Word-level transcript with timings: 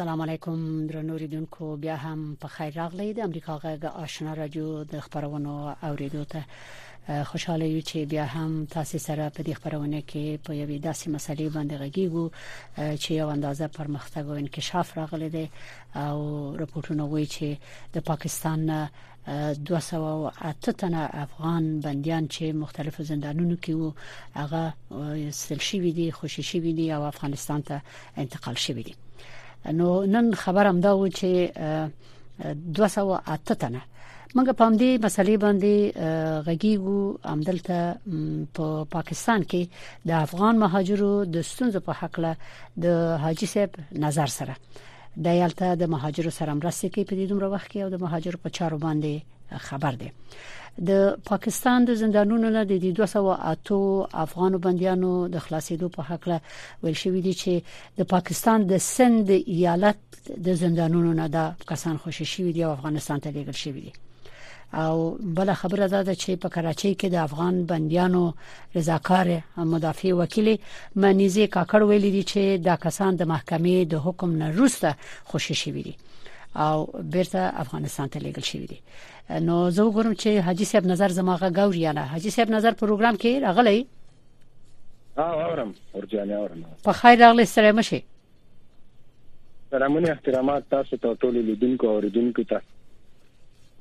السلام 0.00 0.20
علیکم 0.20 0.60
درنو 0.86 1.16
ریډونکو 1.18 1.66
بیا 1.80 1.94
هم 2.02 2.26
په 2.42 2.48
خیر 2.52 2.70
راغلی 2.76 3.06
د 3.16 3.18
امریکا 3.22 3.56
غږ 3.64 3.84
آشنا 4.04 4.34
رادیو 4.36 4.68
د 4.92 5.00
خبرونو 5.06 5.56
اوریدو 5.88 6.22
ته 6.34 6.44
خوشاله 7.30 7.68
یو 7.68 7.80
چې 7.82 7.96
بیا 8.12 8.26
هم 8.34 8.62
تاسو 8.74 8.98
سره 9.06 9.26
په 9.38 9.42
دې 9.48 9.52
خبرونه 9.58 10.00
کې 10.12 10.46
په 10.46 10.52
یوې 10.54 10.78
داسې 10.78 11.08
مسلې 11.08 11.48
باندې 11.48 11.76
غږیږو 11.78 12.30
چې 13.02 13.14
یو 13.18 13.26
اندازه 13.34 13.68
پرمختګ 13.68 14.24
او 14.26 14.32
انکشاف 14.44 14.94
راغلی 15.00 15.28
دی 15.36 15.44
او 15.94 16.16
رپورټونه 16.62 17.02
وایي 17.12 17.26
چې 17.26 17.58
د 17.98 18.08
پاکستان 18.12 18.66
208 19.72 20.70
تنه 20.84 21.04
افغان 21.26 21.68
بنديان 21.80 22.28
چې 22.30 22.42
مختلفو 22.62 23.02
زندانونو 23.12 23.56
کې 23.68 23.84
وو 23.84 23.92
هغه 24.40 24.74
سلشي 25.42 25.80
ویدي 25.86 26.10
خوشي 26.22 26.42
شي 26.54 26.60
ویدي 26.70 26.90
او 26.98 27.02
افغانستان 27.12 27.62
ته 27.72 27.82
انتقال 28.26 28.58
شي 28.66 28.72
ویدي 28.82 28.94
نو 29.66 30.04
نن 30.04 30.34
خبرم 30.34 30.80
دا 30.80 30.94
و 30.98 31.08
چې 31.08 31.52
208 31.56 31.56
تنه 33.58 33.80
موږ 34.36 34.46
په 34.54 34.64
همدې 34.64 34.90
مسلې 35.04 35.36
باندې 35.36 35.74
غږیږو 36.46 37.18
امدلته 37.24 37.78
په 38.54 38.84
پاکستان 38.90 39.40
کې 39.42 39.62
د 40.08 40.10
افغان 40.10 40.58
مهاجرو 40.58 41.24
د 41.24 41.40
ستونزو 41.42 41.80
په 41.80 41.92
حق 41.92 42.18
له 42.20 42.36
د 42.84 43.16
حاجی 43.22 43.46
صاحب 43.46 43.70
نظر 44.04 44.26
سره 44.38 44.54
د 45.24 45.34
یالته 45.40 45.74
د 45.74 45.82
مهاجرو 45.94 46.30
سره 46.38 46.54
مرسته 46.54 46.88
کوي 46.94 47.04
په 47.08 47.14
دې 47.18 47.26
دومره 47.28 47.48
وخت 47.54 47.68
کې 47.72 47.76
او 47.84 47.88
د 47.88 47.96
مهاجرو 48.04 48.38
په 48.44 48.48
چارو 48.56 48.78
باندې 48.78 49.14
خبر 49.68 49.92
دی 50.02 50.10
د 50.88 51.16
پاکستان 51.26 51.84
د 51.84 51.94
زندانونو 51.94 52.50
نه 52.50 52.64
د 52.64 52.72
208 52.78 53.72
افغان 54.24 54.56
بنديانو 54.56 55.28
د 55.28 55.36
خلاصېدو 55.38 55.88
په 55.96 56.02
حق 56.08 56.28
له 56.28 56.40
ویل 56.82 56.94
شوې 57.02 57.20
دي 57.26 57.34
چې 57.42 57.62
د 57.98 58.04
پاکستان 58.12 58.66
د 58.66 58.78
سند 58.78 59.30
ایالت 59.30 59.98
د 60.38 60.48
زندانونو 60.62 61.12
نه 61.12 61.26
د 61.28 61.38
کسان 61.68 61.96
خوشی 61.98 62.24
شوی 62.24 62.52
دي 62.52 62.62
او 62.64 62.72
افغانستان 62.72 63.18
ته 63.20 63.30
لیږل 63.30 63.56
شوی 63.62 63.80
دي 63.86 63.92
او 64.82 65.18
بل 65.36 65.52
خبره 65.54 65.86
دا 65.88 66.02
ده 66.02 66.14
چې 66.14 66.30
په 66.42 66.48
کراچۍ 66.48 66.92
کې 67.00 67.06
د 67.10 67.14
افغان 67.28 67.64
بنديانو 67.66 68.34
رضاکار 68.76 69.26
مدافع 69.56 70.10
وکیل 70.14 70.48
منیزه 71.02 71.46
کاکړ 71.54 71.82
ویلي 71.82 72.10
دي 72.16 72.22
چې 72.32 72.42
دا 72.68 72.76
کسان 72.76 73.16
د 73.16 73.22
محکمې 73.32 73.76
د 73.92 73.94
حکم 74.04 74.30
نه 74.36 74.50
روسته 74.54 74.90
خوشی 75.24 75.54
شوی 75.54 75.82
دي 75.82 75.94
او 76.56 76.86
بیرته 77.12 77.50
افغانستان 77.60 78.08
ته 78.08 78.18
لیږل 78.18 78.42
شوی 78.42 78.66
دی 78.66 78.78
نو 79.40 79.70
زه 79.70 79.82
وګورم 79.82 80.14
چې 80.22 80.38
حاجی 80.46 80.64
صاحب 80.64 80.84
نظر 80.86 81.08
زماغه 81.08 81.50
گور 81.50 81.74
یا 81.74 81.92
نه 81.92 82.00
حاجی 82.12 82.30
صاحب 82.30 82.50
نظر 82.50 82.72
پروګرام 82.80 83.16
کې 83.16 83.42
راغلی 83.42 83.86
ها 85.18 85.46
اورم 85.46 85.74
ورجانه 85.94 86.34
اورم 86.34 86.64
په 86.84 86.92
خیر 87.02 87.18
راغلی 87.18 87.44
سلام 87.44 87.80
شي 87.90 88.02
سلامونه 89.70 90.10
احترامات 90.10 90.64
تاسو 90.70 90.96
ته 90.96 91.14
ټول 91.14 91.34
لیدونکو 91.50 91.86
او 91.88 91.92
اوریدونکو 91.94 92.42
ته 92.54 92.60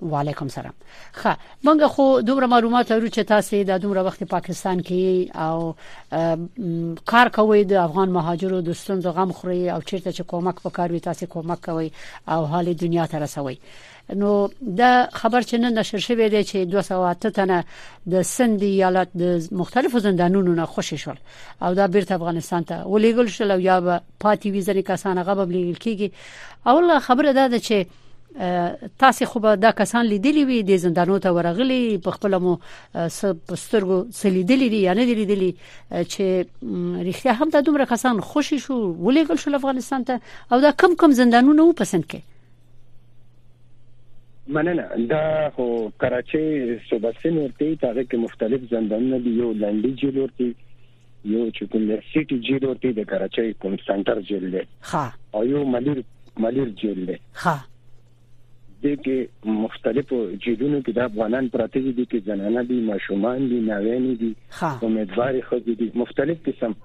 و 0.01 0.15
علیکم 0.15 0.47
سلام 0.47 0.73
خا 1.13 1.35
مونږ 1.65 1.83
خو 1.85 2.21
دومره 2.21 2.47
معلومات 2.47 2.91
لرو 2.91 3.07
چې 3.09 3.19
تاسو 3.31 3.63
د 3.63 3.77
دومره 3.85 4.01
وخت 4.07 4.23
پاکستان 4.33 4.81
کې 4.81 5.37
او 5.37 5.75
کار 7.13 7.29
کوي 7.39 7.63
د 7.63 7.73
افغان 7.81 8.09
مهاجرو 8.17 8.61
دوستانو 8.69 9.01
زغم 9.01 9.31
خوري 9.41 9.69
او 9.69 9.81
چیرته 9.81 10.11
چې 10.11 10.21
کومک 10.33 10.55
وکړ 10.65 10.91
وي 10.91 10.99
تاسو 11.09 11.25
کومک 11.35 11.61
کوي 11.65 11.91
او 12.35 12.45
حال 12.53 12.73
دنیا 12.73 13.05
ته 13.13 13.19
رسوي 13.25 13.57
نو 14.23 14.47
دا 14.61 15.07
خبر 15.11 15.41
چې 15.41 15.53
نن 15.67 15.79
نشر 15.79 15.97
شوی 16.09 16.29
دی 16.29 16.43
چې 16.43 16.55
200 16.55 17.13
تنه 17.41 17.63
د 18.09 18.21
سند 18.33 18.63
ایالت 18.71 19.07
د 19.23 19.47
مختلفو 19.63 19.99
زندانونو 20.09 20.53
نه 20.61 20.65
خوشی 20.75 20.97
شول 21.07 21.15
او 21.61 21.73
دا 21.81 21.87
بیرته 21.87 22.15
افغانستان 22.15 22.63
ته 22.71 22.83
ولېګل 22.83 23.29
شول 23.37 23.51
او 23.51 23.59
یا 23.69 23.79
به 23.81 24.01
پاتې 24.23 24.45
ویزه 24.45 24.81
کسان 24.81 25.17
هغه 25.17 25.35
به 25.35 25.45
بلیګل 25.45 25.77
کیږي 25.77 26.11
او 26.67 26.99
خبره 26.99 27.33
دا 27.33 27.47
ده 27.47 27.59
چې 27.59 27.85
تاسو 28.99 29.25
خو 29.25 29.39
به 29.39 29.55
دا 29.55 29.71
کسان 29.71 30.05
لیدلی 30.05 30.45
وي 30.45 30.63
د 30.63 30.75
زندانو 30.75 31.17
ته 31.19 31.31
ورغلي 31.33 31.97
په 31.97 32.11
خپل 32.17 32.37
مو 32.41 32.57
سترګو 32.97 34.07
سلیدلی 34.17 34.69
دي 34.73 34.81
یا 34.81 34.93
نه 34.93 35.05
لیدلی 35.05 35.55
چې 35.61 36.45
رښتیا 37.07 37.31
هم 37.39 37.49
دا 37.49 37.61
دومره 37.61 37.85
کسان 37.85 38.19
خوشی 38.19 38.59
شو 38.65 38.77
ولېګل 38.95 39.35
شو 39.43 39.55
افغانستان 39.59 40.03
ته 40.09 40.19
او 40.51 40.61
دا 40.61 40.71
کم 40.83 40.95
کم 41.03 41.11
زندانونه 41.21 41.63
و 41.63 41.73
پسند 41.79 42.03
کې 42.11 42.19
مننه 44.57 44.83
دا 45.13 45.25
خو 45.55 45.65
کراچي 46.05 46.45
صوباسین 46.89 47.35
ورته 47.41 47.67
تاغه 47.85 48.03
کې 48.03 48.23
مختلف 48.25 48.61
زندانونه 48.75 49.17
دي 49.25 49.31
یو 49.39 49.49
لنډي 49.53 49.93
جیل 50.03 50.15
ورته 50.19 50.45
یو 51.31 51.43
چې 51.49 51.63
کوم 51.63 51.81
سيټي 51.97 52.37
جیل 52.49 52.63
ورته 52.69 52.87
د 53.01 53.03
کراچي 53.15 53.49
کوم 53.65 53.73
سنټر 53.89 54.17
جیل 54.31 54.45
دی 54.57 54.65
ها 54.93 55.05
او 55.33 55.41
یو 55.53 55.61
ملیر 55.77 55.99
ملیر 56.45 56.69
جیل 56.83 56.99
دی 57.11 57.19
ها 57.45 57.57
دې 58.83 58.97
کې 59.05 59.55
مختلفو 59.61 60.17
جیدونو 60.45 60.77
کې 60.83 60.93
د 60.97 61.07
افغانان 61.09 61.47
پراته 61.55 61.81
دي 61.95 62.05
کې 62.11 62.27
زنانه 62.29 62.61
دي 62.69 62.77
ماشومان 62.89 63.47
دي 63.53 63.57
ناوین 63.69 64.05
دي 64.21 64.29
امیدوار 64.89 65.39
خو 65.47 65.59
دي 65.65 65.87
مختلف 66.03 66.45
قسم 66.45 66.75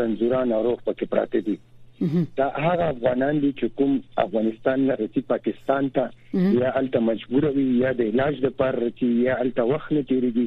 رنځوران 0.00 0.52
او 0.58 0.60
روغ 0.68 0.84
پکې 0.88 1.12
پراته 1.14 1.40
دي 1.48 2.26
دا 2.40 2.46
هغه 2.66 2.84
افغانان 2.94 3.40
دي 3.44 3.50
چې 3.60 3.72
کوم 3.80 3.96
افغانستان 4.26 4.84
نه 4.90 4.98
رسي 5.00 5.22
پاکستان 5.32 5.88
ته 5.98 6.44
یا 6.60 6.70
الته 6.82 7.04
مجبور 7.08 7.48
وي 7.56 7.66
یا 7.80 7.92
د 8.02 8.12
علاج 8.12 8.38
لپاره 8.46 8.84
رسي 8.86 9.08
یا 9.24 9.40
الته 9.46 9.66
وخت 9.72 9.96
نه 9.98 10.04
تیریږي 10.12 10.46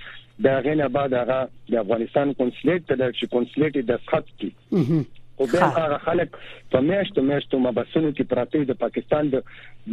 دا 0.48 0.56
هغه 0.58 0.74
نه 0.82 0.88
بعد 0.98 1.18
هغه 1.22 1.38
د 1.76 1.82
افغانستان 1.84 2.34
کنسولټ 2.40 2.90
ته 2.92 3.02
لاشي 3.04 3.30
کنسولټ 3.36 3.86
د 3.92 4.08
خط 4.12 4.32
کې 4.40 5.04
او 5.36 5.46
به 5.46 5.58
هغه 5.58 5.98
خلک 5.98 6.28
په 6.70 6.80
میاشتو 6.88 7.20
میاشتو 7.30 7.58
مبسونو 7.66 8.10
کې 8.16 8.24
پراته 8.32 8.64
د 8.68 8.72
پاکستان 8.84 9.30
د 9.30 9.34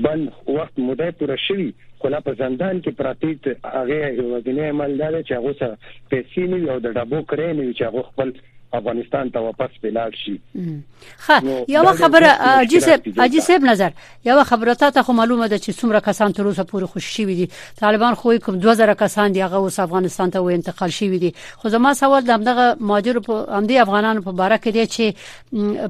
بند 0.05 0.23
وخت 0.57 0.75
مودې 0.87 1.09
پوره 1.21 1.37
شوی 1.47 1.67
خلا 2.01 2.19
په 2.27 2.33
زندان 2.41 2.81
کې 2.83 2.91
پراته 2.99 3.77
هغه 3.77 3.97
یوازینی 4.19 4.65
عمل 4.73 4.91
دی 5.13 5.21
چې 5.27 5.33
هغه 5.39 5.51
سره 5.59 5.75
پیسې 6.11 6.41
نه 6.51 6.59
او 6.73 6.77
د 6.85 6.87
ډبو 6.97 7.19
کرې 7.31 7.49
نه 7.57 7.63
چې 7.77 7.83
هغه 7.89 8.01
خپل 8.09 8.29
افغانستان 8.73 9.29
ته 9.31 9.39
واپس 9.39 9.69
بلال 9.83 10.11
شي 10.25 10.39
ها 11.27 11.41
یو 11.67 11.83
خبره 11.93 12.29
جیسب 12.65 13.01
اجیسب 13.19 13.59
نظر 13.63 13.91
یو 14.25 14.43
خبره 14.43 14.75
ته 14.75 15.01
خو 15.01 15.13
معلومه 15.13 15.47
ده 15.47 15.57
چې 15.57 15.71
څومره 15.79 16.01
کسان 16.05 16.31
تر 16.33 16.43
اوسه 16.47 16.63
پورې 16.63 16.83
خوش 16.83 17.05
شي 17.05 17.25
دي 17.25 17.49
طالبان 17.79 18.13
خو 18.13 18.33
کوم 18.37 18.59
2000 18.59 18.93
کسان 18.93 19.31
دی 19.31 19.41
هغه 19.41 19.55
اوس 19.55 19.79
افغانستان 19.79 20.31
ته 20.31 20.39
و 20.39 20.49
انتقال 20.49 20.89
شي 20.91 21.17
دي 21.19 21.33
خو 21.57 21.69
زما 21.69 21.93
سوال 21.93 22.21
دغه 22.43 22.77
ماجر 22.79 23.19
په 23.19 23.31
امدی 23.49 23.77
افغانانو 23.77 24.21
په 24.21 24.31
باره 24.31 24.57
کې 24.57 24.67
دی 24.71 24.87
چې 24.87 25.15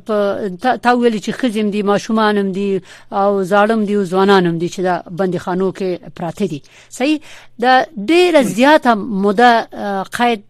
په 0.08 0.52
تا 0.82 0.92
ویل 0.96 1.18
چې 1.22 1.30
خزم 1.32 1.72
دي 1.72 1.84
ماشومانم 1.84 2.52
دي 2.52 2.82
او 3.12 3.44
زالم 3.44 3.86
دي 3.86 3.96
او 3.96 4.04
ځوانانم 4.06 4.58
دي 4.60 4.70
چې 4.70 4.80
د 4.80 5.04
بندخانو 5.18 5.72
کې 5.72 6.10
پراته 6.16 6.46
دي 6.48 6.62
صحیح 6.90 7.20
د 7.64 7.84
ډیره 8.06 8.42
زیاته 8.42 8.94
مده 8.96 9.64
قید 10.18 10.44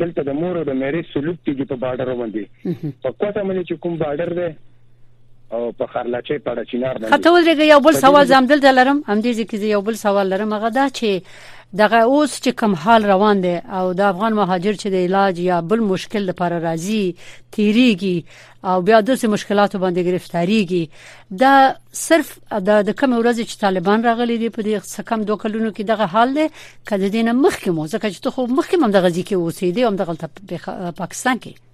دلته 0.00 0.20
د 0.28 0.30
مور 0.40 0.54
او 0.60 0.64
د 0.68 0.72
مېری 0.80 1.02
سلوک 1.12 1.38
کیږي 1.46 1.64
په 1.70 1.76
بارډر 1.82 2.08
باندې 2.20 2.42
په 3.02 3.08
کوټه 3.20 3.42
باندې 3.46 3.62
چې 3.68 3.74
کوم 3.82 3.94
بارډر 4.02 4.30
دی 4.38 4.48
او 5.52 5.72
په 5.80 5.86
خرلچې 5.92 6.38
په 6.46 6.64
چینار 6.70 6.96
باندې 6.96 7.12
خته 7.12 7.32
ولرګي 7.34 7.66
یو 7.68 7.80
بل 7.84 7.96
سوال 8.06 8.26
زمدل 8.32 8.60
دلرم 8.64 8.98
هم 9.08 9.20
دې 9.20 9.38
ځکه 9.42 9.70
یو 9.74 9.82
بل 9.88 9.96
سوال 10.04 10.32
لرم 10.34 10.52
هغه 10.54 10.68
دا 10.80 10.84
چې 10.88 11.56
دغه 11.80 12.00
اوس 12.02 12.34
چې 12.44 12.50
کم 12.62 12.74
حال 12.82 13.06
روان 13.10 13.40
دی 13.44 13.54
او 13.78 13.86
د 14.00 14.02
افغان 14.08 14.32
مهاجر 14.38 14.72
چې 14.74 14.86
د 14.94 15.06
علاج 15.08 15.40
یا 15.46 15.60
بل 15.70 15.80
مشکل 15.92 16.22
لپاره 16.30 16.58
راځي 16.60 17.14
تیریږي 17.52 18.24
او 18.70 18.76
بیا 18.88 19.00
د 19.10 19.24
مشکلاتو 19.34 19.78
باندې 19.84 20.08
گرفتاریږي 20.08 20.84
دا 21.30 21.74
صرف 22.00 22.32
د 22.88 22.98
کم 23.04 23.14
ورځ 23.20 23.40
چې 23.50 23.60
طالبان 23.66 24.04
راغلي 24.08 24.36
دي 24.42 24.48
په 24.58 24.62
دې 24.66 24.84
سکم 24.98 25.22
دوه 25.30 25.36
کلونو 25.46 25.70
کې 25.72 25.80
دغه 25.80 26.06
حال 26.18 26.34
دی 26.40 26.46
کله 26.92 27.08
دینه 27.16 27.32
مخکې 27.32 27.68
مو 27.68 27.86
ځکه 27.86 28.08
چې 28.12 28.20
ته 28.28 28.36
خو 28.36 28.46
مخکې 28.58 28.74
هم 28.74 28.90
دغه 28.98 29.10
ځکه 29.10 29.34
اوسېدې 29.40 29.82
هم 29.86 29.96
دغه 30.04 30.92
پاکستان 31.02 31.40
کې 31.44 31.67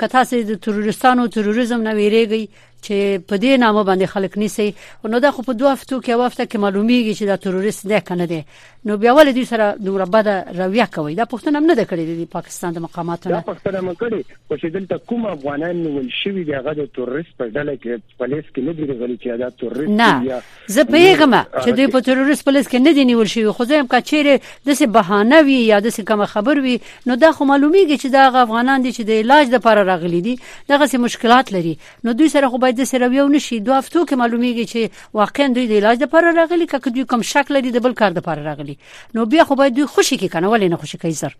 کته 0.00 0.08
تاسو 0.16 0.42
د 0.50 0.60
تروریستانو 0.66 1.32
تروریزم 1.36 1.80
نه 1.88 1.92
ویریږئ 1.98 2.44
چې 2.86 3.24
په 3.30 3.36
دې 3.44 3.52
نامه 3.64 3.82
باندې 3.84 4.12
خلک 4.14 4.38
نیسي 4.42 4.66
نو 5.14 5.18
دا 5.24 5.30
خو 5.36 5.42
په 5.48 5.52
دوه 5.62 5.72
هفتو 5.72 6.00
کې 6.00 6.10
یو 6.16 6.22
هفته 6.28 6.44
کې 6.50 6.62
معلومیږي 6.64 7.12
چې 7.18 7.24
دا 7.30 7.36
تروریست 7.46 7.86
نه 7.92 8.00
کنه 8.10 8.24
دي 8.32 8.40
نو 8.88 8.96
بیا 9.02 9.12
ول 9.16 9.32
دې 9.36 9.48
سره 9.52 9.66
دومره 9.86 10.06
بد 10.14 10.28
رویه 10.60 10.86
کوي 10.94 11.14
دا 11.14 11.24
پښتون 11.32 11.56
هم 11.56 11.66
نه 11.70 11.74
ده 11.80 11.84
کړی 11.90 12.12
د 12.20 12.30
پاکستان 12.36 12.76
د 12.78 12.84
مقاماتو 12.86 13.30
نه 13.32 13.40
دا 13.40 13.52
پښتون 13.52 13.74
هم 13.80 13.92
کړی 14.02 14.20
خو 14.48 14.58
چې 14.62 14.66
دلته 14.76 14.98
کوم 15.12 15.26
افغانان 15.32 15.82
ول 15.96 16.08
شوی 16.22 16.44
دی 16.44 16.54
هغه 16.60 16.74
د 16.80 16.88
تروریست 16.94 17.34
په 17.42 17.50
ډله 17.54 17.74
کې 17.82 18.16
پولیس 18.22 18.44
کې 18.48 18.60
نه 18.68 18.72
دی 18.78 18.98
غلي 19.02 19.18
چې 19.18 19.44
دا 19.44 19.50
تروریست 19.64 19.94
نه 20.00 20.40
زه 20.76 20.84
پیغمه 20.94 21.42
چې 21.54 21.68
دوی 21.80 21.86
په 21.96 22.06
تروریست 22.08 22.44
پولیس 22.48 22.68
کې 22.68 22.86
نه 22.86 22.92
دی 23.00 23.04
نیول 23.12 23.32
شوی 23.34 23.54
خو 23.60 23.68
زه 23.72 23.78
هم 23.82 23.86
کا 23.96 24.00
چیرې 24.10 24.64
د 24.68 24.78
څه 24.80 24.94
بهانه 24.98 25.42
وی 25.50 25.60
یا 25.66 25.80
د 25.86 25.90
څه 25.90 26.12
کوم 26.12 26.24
خبر 26.34 26.64
وی 26.68 26.78
نو 27.10 27.20
دا 27.26 27.32
خو 27.32 27.50
معلومیږي 27.52 27.96
چې 28.02 28.08
دا 28.16 28.26
افغانان 28.46 28.82
دي 28.88 28.92
چې 28.96 29.02
د 29.12 29.20
علاج 29.22 29.54
لپاره 29.56 29.80
راغلي 29.92 30.20
دي 30.26 30.34
دغه 30.72 30.84
څه 30.86 31.04
مشکلات 31.06 31.54
لري 31.58 31.76
نو 32.04 32.12
دوی 32.18 32.28
سره 32.38 32.48
خو 32.48 32.58
باید 32.70 32.78
د 32.80 32.84
سره 32.88 33.14
یو 33.14 33.26
نشي 33.34 33.56
دوه 33.66 33.76
هفتو 33.78 34.00
کې 34.08 34.20
معلومیږي 34.22 34.64
چې 34.72 35.14
واقعا 35.20 35.46
دوی 35.54 35.64
د 35.70 35.78
علاج 35.82 36.02
لپاره 36.02 36.30
راغلي 36.34 36.66
که 36.72 36.90
دوی 36.98 37.04
کوم 37.12 37.22
شک 37.30 37.48
لري 37.56 37.72
د 37.76 37.82
بل 37.86 37.94
کار 38.00 38.12
لپاره 38.18 38.44
راغلي 38.44 38.76
نو 39.18 39.24
بیا 39.32 39.44
خو 39.48 39.56
باید 39.60 39.74
دوی 39.78 39.86
خوشي 39.94 40.18
کې 40.18 40.32
کنه 40.34 40.52
ولې 40.52 40.74
نه 40.74 40.76
خوشي 40.82 40.98
کوي 41.04 41.16
زر 41.22 41.34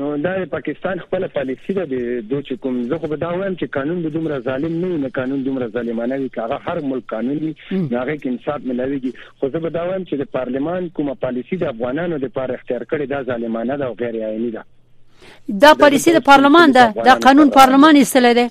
نو 0.00 0.10
دا 0.28 0.34
پاکستان 0.52 1.02
خپل 1.06 1.26
پالیسی 1.40 1.76
ده 1.80 1.86
د 1.94 2.44
چې 2.44 2.62
کوم 2.66 2.78
زه 2.92 3.00
خو 3.04 3.10
به 3.14 3.20
دا 3.24 3.32
وایم 3.34 3.56
چې 3.62 3.74
قانون 3.78 3.98
به 4.04 4.14
دومره 4.18 4.38
ظالم 4.46 4.78
نه 4.84 4.96
نه 5.06 5.12
قانون 5.18 5.42
دومره 5.48 5.68
ظالمانه 5.80 6.20
وي 6.22 6.30
هغه 6.38 6.60
هر 6.68 6.80
ملک 6.92 7.08
قانون 7.16 7.42
وي 7.42 7.52
هغه 7.72 8.16
کې 8.22 8.30
انصاف 8.34 8.64
ملويږي 8.70 9.36
خو 9.40 9.52
زه 9.56 9.66
به 9.68 9.74
دا 9.80 9.86
وایم 9.90 10.04
چې 10.08 10.22
د 10.24 10.32
پارلمان 10.40 10.88
کومه 11.00 11.18
پالیسی 11.28 11.60
د 11.66 11.72
افغانانو 11.74 12.22
لپاره 12.28 12.54
اختیار 12.60 12.88
کړي 12.92 13.14
دا 13.16 13.22
ظالمانه 13.34 13.76
ده 13.84 13.92
او 13.92 14.00
غیر 14.06 14.22
آئینی 14.30 14.50
ده 14.56 15.60
دا 15.66 15.74
پالیسی 15.84 16.16
د 16.20 16.24
پارلمان 16.34 16.72
ده 16.80 16.92
دا 17.10 17.20
قانون 17.30 17.50
پارلمان 17.60 18.04
ایستل 18.04 18.34
دی 18.40 18.50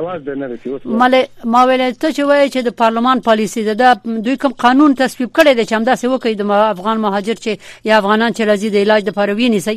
اواز 0.00 0.20
د 0.28 0.38
نه 0.40 0.46
رسي 0.52 0.68
اوس 0.70 0.82
مل 1.02 1.14
ما 1.52 1.60
ویل 1.68 1.82
ته 2.00 2.08
چې 2.16 2.22
وایي 2.30 2.46
چې 2.54 2.60
د 2.68 2.76
پارلمان 2.82 3.16
پالیسی 3.28 3.62
ده 3.70 3.74
دوی 4.28 4.36
کوم 4.44 4.52
قانون 4.66 4.90
تصویب 5.02 5.30
کړي 5.36 5.52
د 5.58 5.70
چمدا 5.72 5.94
سه 6.04 6.14
وکړي 6.14 6.40
د 6.40 6.72
افغان 6.76 6.96
مهاجر 7.08 7.36
چې 7.44 7.50
یا 7.92 8.00
افغانان 8.04 8.30
چې 8.36 8.42
راځي 8.48 8.68
د 8.72 8.76
علاج 8.88 9.00
د 9.06 9.10
پروینې 9.20 9.60
سي 9.68 9.76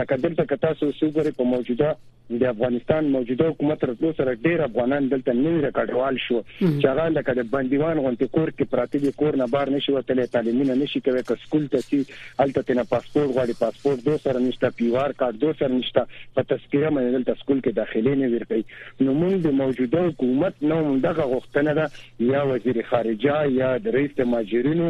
لکه 0.00 0.20
دلته 0.26 0.50
کتا 0.54 0.72
سو 0.82 0.90
سوګره 1.02 1.38
په 1.42 1.50
موجوده 1.52 1.92
د 2.40 2.44
افغانستان 2.50 3.08
موجوده 3.14 3.48
حکومت 3.52 3.84
رسلو 3.88 4.10
سره 4.18 4.34
ډیر 4.44 4.62
افغانان 4.66 5.08
دلته 5.14 5.34
نوی 5.38 5.58
ریکارډوال 5.64 6.20
شو 6.26 6.38
چې 6.46 6.92
هغه 6.92 7.06
لکه 7.16 7.36
د 7.40 7.48
بندیوان 7.54 8.00
غونټي 8.04 8.34
کور 8.36 8.52
کې 8.52 8.70
پراته 8.74 9.02
دي 9.04 9.12
کور 9.22 9.38
نه 9.40 9.48
بار 9.56 9.72
نشي 9.76 9.94
وتلې 9.96 10.32
تعلیم 10.38 10.62
نه 10.70 10.78
نشي 10.84 11.02
کوي 11.08 11.22
که 11.30 11.36
سکول 11.44 11.66
ته 11.76 11.84
سي 11.88 12.00
الته 12.46 12.78
نه 12.80 12.86
پاسپورت 12.94 13.34
غواړي 13.34 13.60
پاسپورت 13.64 14.06
دو 14.08 14.16
سره 14.26 14.44
نشته 14.46 14.72
پیوار 14.80 15.16
کارت 15.24 15.40
دو 15.44 15.52
سره 15.62 15.70
نشته 15.76 16.06
په 16.12 16.46
تذکره 16.52 16.94
مې 16.94 17.18
دلته 17.18 17.38
سکول 17.44 17.58
کې 17.58 17.80
داخلي 17.82 18.16
نه 18.22 18.32
ورکړي 18.36 19.08
نو 19.08 19.18
موږ 19.22 19.46
د 19.48 19.58
موجوده 19.62 20.08
حکومت 20.22 20.54
نو 20.70 20.98
دغه 21.06 21.22
غوښتنه 21.32 21.72
ده 21.78 21.84
یا 22.32 22.42
وزیر 22.52 22.76
خارجه 22.90 23.34
یا 23.60 23.70
د 23.84 23.86
رئیس 23.96 24.14
ماجرینو 24.32 24.88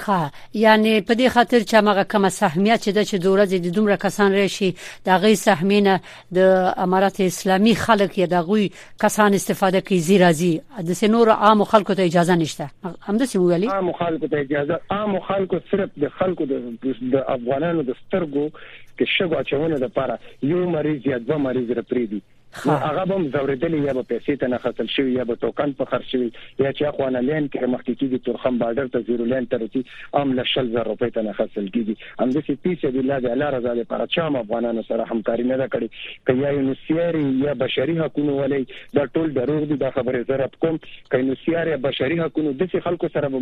خا 0.00 0.20
یعنی 0.64 0.92
په 1.08 1.14
دې 1.20 1.28
خاطر 1.36 1.60
چې 1.60 1.76
موږ 1.86 1.98
کومه 2.12 2.28
سهمیت 2.40 2.78
چې 2.84 2.90
د 2.96 3.00
چې 3.10 3.14
دوره 3.26 3.44
د 3.52 3.72
دومره 3.78 3.96
کسان 4.04 4.30
راشي 4.40 4.70
د 5.06 5.08
غي 5.24 5.34
سهمینه 5.46 5.94
د 6.36 6.38
امارات 6.86 7.16
اسلامي 7.26 7.74
خلک 7.84 8.18
یا 8.22 8.28
د 8.34 8.44
غوي 8.50 8.66
کسان 9.04 9.38
استفاده 9.40 9.80
کوي 9.88 9.98
زیرا 10.10 10.30
زی 10.42 10.52
د 10.92 10.98
سنور 11.00 11.30
عام 11.44 11.64
خلکو 11.72 11.98
ته 12.00 12.02
اجازه 12.10 12.36
نشته 12.42 12.70
همدا 13.08 13.30
سیمو 13.32 13.48
ویلي 13.52 13.66
عام 13.78 13.92
خلکو 14.04 14.26
ته 14.34 14.44
اجازه 14.46 14.80
عام 14.98 15.18
خلکو 15.32 15.60
صرف 15.70 15.98
د 16.04 16.14
خلکو 16.20 16.50
د 16.50 17.16
افغانانو 17.36 17.82
د 17.82 17.96
سترګو 18.02 18.44
کې 18.56 19.16
شګو 19.16 19.38
اچونه 19.40 19.78
د 19.78 19.80
لپاره 19.86 20.18
یو 20.52 20.64
مریض 20.76 21.00
یا 21.14 21.18
دوه 21.18 21.36
مریض 21.48 21.70
را 21.80 21.86
پریدي 21.94 22.20
هغه 22.52 23.04
به 23.04 23.16
مزوردلې 23.18 23.78
یا 23.86 23.92
به 23.98 24.02
پیسې 24.10 24.36
ته 24.40 24.46
نه 24.52 24.58
خپل 24.58 24.86
شوی 24.94 25.12
یا 25.16 25.24
به 25.24 25.34
توکن 25.42 25.72
په 25.80 25.84
خرچ 25.90 26.06
شوی 26.12 26.28
یا 26.58 26.70
چې 26.72 26.82
اخوانه 26.82 27.20
لین 27.26 27.46
کې 27.48 27.66
مخکېږي 27.74 28.18
تورخم 28.28 28.58
بارډر 28.62 28.88
ته 28.94 29.02
زیرو 29.08 29.24
لین 29.32 29.46
ته 29.52 29.56
رسیدي 29.56 29.90
عام 30.20 30.32
له 30.38 30.44
شل 30.54 30.70
زر 30.72 30.88
روپۍ 30.92 31.10
ته 31.18 31.22
نه 31.28 31.32
خپل 31.42 31.68
کیږي 31.74 31.94
هم 32.22 32.30
د 32.38 32.46
سی 32.48 32.54
پی 32.64 32.72
سي 32.80 32.90
د 32.94 32.98
الله 33.04 33.20
تعالی 33.28 33.50
رضا 33.56 33.74
لپاره 33.82 34.06
چا 34.16 34.26
م 34.30 34.36
افغانانو 34.42 34.84
سره 34.88 35.06
همکاري 35.12 35.44
نه 35.52 35.68
کړې 35.74 36.26
کیا 36.30 36.50
یو 36.56 36.64
نسیاري 36.70 37.24
یا 37.46 37.54
بشري 37.64 37.98
حقوقونه 38.00 38.36
ولې 38.40 38.82
دا 38.98 39.04
ټول 39.14 39.36
دروغ 39.38 39.64
دي 39.72 39.76
دا 39.84 39.90
خبره 40.00 40.24
زه 40.32 40.40
رب 40.44 40.58
کوم 40.66 40.80
کینو 41.14 41.38
سیاري 41.46 41.76
بشري 41.88 42.20
حقوقونه 42.24 42.58
د 42.64 42.84
خلکو 42.88 43.12
سره 43.18 43.32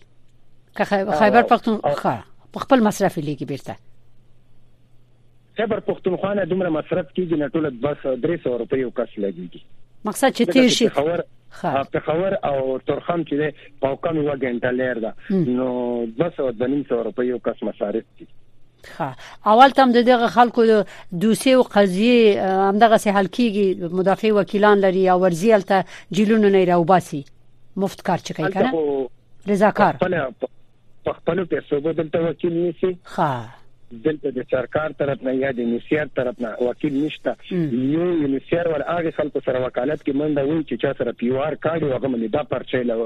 که 0.77 0.85
خیبر 0.85 1.43
پختونخوا 1.43 2.17
په 2.55 2.61
خپل 2.61 2.81
مصرف 2.83 3.19
لیږي 3.19 3.45
بیرته 3.45 3.77
خیبر 5.57 5.81
پختونخوا 5.81 6.35
نه 6.35 6.45
دومره 6.45 6.69
مصرف 6.71 7.07
کیږي 7.09 7.33
نه 7.33 7.49
ټول 7.49 7.71
200 8.25 8.59
روپیه 8.63 8.85
او 8.85 8.91
کس 8.91 9.09
لګیږي 9.17 9.61
مقصد 10.05 10.35
چې 10.35 10.43
تیر 10.43 10.69
شي 10.69 10.89
خبر 10.89 12.37
او 12.45 12.79
ترخم 12.91 13.25
چې 13.25 13.55
په 13.83 13.97
کوم 13.97 14.17
یو 14.23 14.37
غنټه 14.37 14.73
لیر 14.83 14.99
ده 15.07 15.15
نو 15.31 15.71
200 16.21 16.53
د 16.61 16.77
200 16.77 17.05
روپیه 17.09 17.33
او 17.33 17.39
کس 17.51 17.63
مصارف 17.63 18.05
کیږي 18.19 18.97
ها 18.99 19.17
اول 19.55 19.71
تم 19.79 19.93
دغه 19.97 20.27
خلکو 20.37 20.63
دوسی 21.25 21.53
او 21.55 21.63
قضیه 21.75 22.43
همدغه 22.69 22.97
سه 23.03 23.13
حل 23.19 23.27
کیږي 23.39 23.93
مدافع 23.99 24.33
وکیلان 24.39 24.79
لري 24.87 25.09
او 25.15 25.21
ورزیل 25.25 25.67
ته 25.73 25.85
جیلونه 26.21 26.51
نه 26.57 26.65
راوباسي 26.73 27.25
مفت 27.85 28.03
کار 28.09 28.19
چي 28.31 28.35
کوي 28.41 28.53
کنه 28.57 28.73
رضاکار 29.53 29.97
په 31.05 31.11
خپل 31.19 31.39
پیسو 31.55 31.77
به 31.85 31.93
دلته 32.01 32.19
وکیل 32.29 32.55
نیسی 32.65 32.91
ها 33.17 33.31
دلته 34.07 34.29
د 34.39 34.47
سرکار 34.53 34.91
طرف 35.01 35.19
نه 35.29 35.33
یا 35.43 35.51
د 35.61 35.69
نسیار 35.73 36.07
طرف 36.19 36.37
نه 36.47 36.51
وکیل 36.71 36.95
نشته 37.05 37.31
یو 37.95 38.07
نسیار 38.37 38.67
ور 38.75 38.83
هغه 38.93 39.11
خلکو 39.19 39.39
سره 39.49 39.59
وکالت 39.67 40.01
کې 40.05 40.13
منډه 40.21 40.43
وایي 40.49 40.65
چې 40.69 40.75
چا 40.87 40.91
سره 41.01 41.19
پیوار 41.23 41.53
کاږي 41.65 41.89
هغه 41.95 42.09
منې 42.15 42.29
دا 42.37 42.43
پرچې 42.51 42.79
لا 42.89 42.97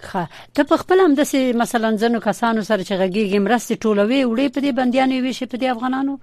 ښه 0.08 0.22
ته 0.56 0.62
په 0.70 0.76
خپل 0.82 0.98
هم 1.04 1.12
دسه 1.20 1.38
مثلا 1.62 1.90
زنو 2.02 2.20
کسانو 2.28 2.62
سره 2.68 2.82
چې 2.88 2.98
غږیږي 3.02 3.40
مرستې 3.46 3.78
ټولوي 3.84 4.20
وړې 4.30 4.48
په 4.54 4.60
دې 4.64 4.72
بنديانو 4.78 5.20
ویشي 5.26 5.46
په 5.52 5.56
دې 5.62 5.70
افغانانو 5.74 6.16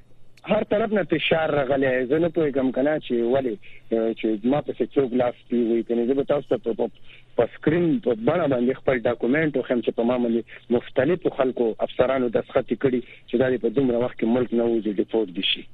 هر 0.45 0.63
طرف 0.63 0.93
نه 0.93 1.03
فشار 1.03 1.51
راغلی 1.51 2.06
زه 2.06 2.19
نه 2.19 2.29
پوهیږم 2.29 2.71
کنه 2.75 2.99
چې 2.99 3.12
ولی 3.36 3.53
چې 3.91 4.27
ما 4.51 4.62
په 4.62 4.73
څه 4.73 4.86
څوک 4.95 5.13
لاس 5.21 5.36
پیوي 5.51 5.84
کنه 5.91 6.06
زه 6.10 6.13
به 6.19 6.23
تاسو 6.32 6.58
ته 6.58 6.73
په 6.73 6.89
په 7.38 7.47
سکرین 7.58 7.86
په 8.08 8.13
بڼه 8.13 8.45
باندې 8.53 8.79
خپل 8.79 8.97
ډاکومېنټ 9.08 9.62
خو 9.67 9.73
هم 9.73 9.82
چې 9.82 9.91
په 9.99 10.03
معاملې 10.03 10.43
مختلفو 10.75 11.29
خلکو 11.38 11.69
افسرانو 11.88 12.29
دستخط 12.38 12.73
کړي 12.73 13.01
چې 13.29 13.36
دا 13.39 13.58
په 13.65 13.69
دومره 13.77 13.97
وخت 14.03 14.17
کې 14.21 14.34
ملک 14.36 14.53
نه 14.60 14.65
وځي 14.71 14.97
ریپورت 14.99 15.34
دي 15.38 15.43
شي 15.51 15.65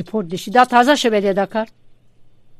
ریپورت 0.00 0.28
دي 0.28 0.36
شي 0.46 0.50
دا 0.58 0.64
تازه 0.74 0.94
شوه 1.04 1.32
دا 1.40 1.46
کار 1.56 1.68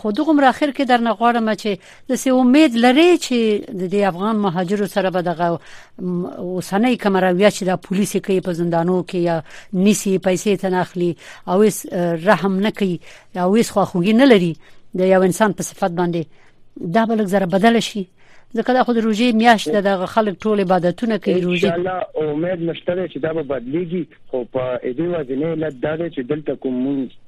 خو 0.00 0.12
دغه 0.18 0.32
مر 0.38 0.44
اخر 0.50 0.70
کې 0.76 0.86
در 0.90 1.00
نغواړم 1.06 1.54
چې 1.54 1.70
د 2.12 2.20
سی 2.22 2.30
امید 2.30 2.74
لري 2.86 3.18
چې 3.26 3.88
د 3.94 4.06
افغان 4.10 4.36
مهاجرو 4.44 4.86
سره 4.94 5.10
به 5.18 5.22
دغه 5.28 5.48
وسنۍ 6.58 6.96
کمرویا 7.06 7.50
چې 7.50 7.62
د 7.68 7.76
پولیسو 7.76 8.18
کې 8.18 8.44
په 8.48 8.52
زندانو 8.62 9.02
کې 9.08 9.14
یا 9.14 9.42
نسی 9.86 10.18
پیسې 10.18 10.60
تناخلي 10.66 11.12
او 11.48 11.60
اس 11.70 11.86
رحم 12.28 12.56
نه 12.66 12.70
کوي 12.82 13.00
او 13.46 13.56
اس 13.56 13.70
خو 13.76 13.84
خوګي 13.84 14.14
نه 14.24 14.34
لري 14.34 14.52
د 15.02 15.14
یو 15.14 15.22
انسان 15.30 15.52
په 15.60 15.70
صفت 15.70 15.92
باندې 16.02 16.92
دا 16.98 17.04
بلک 17.12 17.26
زره 17.36 17.46
بدل 17.56 17.80
شي 17.90 18.06
ځکه 18.58 18.70
دا 18.74 18.82
خو 18.86 18.92
د 18.96 19.00
روزي 19.06 19.28
میاشت 19.42 19.66
ده 19.74 19.80
د 19.88 19.90
خلک 20.14 20.34
ټول 20.44 20.56
عبادتونه 20.64 21.14
کوي 21.24 21.40
روزي 21.48 21.66
ان 21.68 21.70
شاء 21.70 21.78
الله 21.80 21.96
امید 22.30 22.60
نشته 22.70 23.06
چې 23.12 23.18
دا 23.24 23.30
به 23.36 23.42
بدلیږي 23.52 24.02
خو 24.30 24.38
په 24.54 24.64
دې 24.98 25.06
وجنه 25.14 25.48
لږ 25.62 25.72
دا 25.84 25.92
چې 26.14 26.20
دلته 26.32 26.52
کوم 26.62 26.76